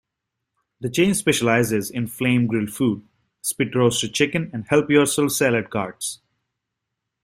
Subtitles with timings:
[0.79, 3.07] The chain specialises in flame grilled food,
[3.43, 6.21] spit-roasted chicken and help yourself salad carts.